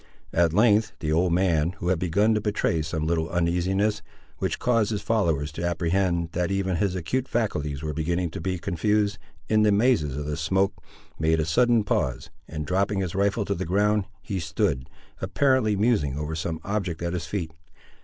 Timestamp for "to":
2.33-2.41, 5.51-5.63, 8.31-8.41, 13.45-13.53